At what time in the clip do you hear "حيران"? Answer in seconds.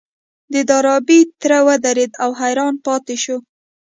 2.41-2.73